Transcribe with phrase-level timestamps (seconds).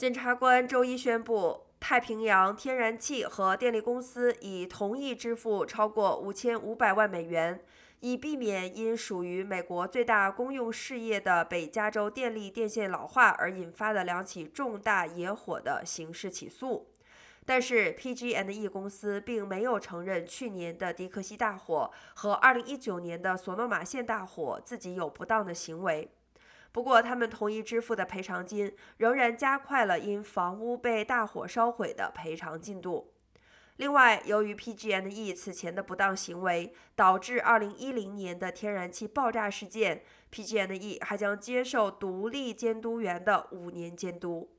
[0.00, 7.62] 检察官周一宣布，太平洋天然气和电力公司已同意支付超过五千五百万美元，
[7.98, 16.86] 以避免因属于美国最大公用事业的北加州电力电线老化而引发的两起重大野火的刑事起诉。
[17.44, 26.10] 但是，PG&E 公司并没有承认去年的迪克西大火和2019年的索诺马县大火自己有不当的行为。
[26.72, 33.12] 不过，他们同意支付的赔偿金仍然加快了因房屋被大火烧毁的赔偿进度。
[33.76, 44.50] 另外，由于 PG&E 此前的不当行为导致2010年的天然气爆炸事件，PG&E 还将接受独立监督员的五年监督。